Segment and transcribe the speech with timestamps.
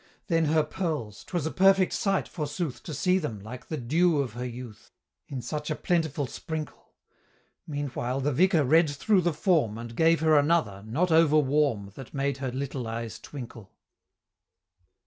[0.29, 4.33] Then her pearls 'twas a perfect sight, forsooth, To see them, like "the dew of
[4.33, 4.89] her youth,"
[5.27, 6.93] In such a plentiful sprinkle.
[7.67, 12.37] Meanwhile, the Vicar read through the form, And gave her another, not overwarm, That made
[12.37, 13.73] her little eyes twinkle.